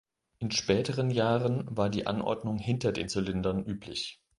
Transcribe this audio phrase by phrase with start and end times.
[0.39, 4.19] In späteren Jahren war die Anordnung hinter den Zylindern üblich.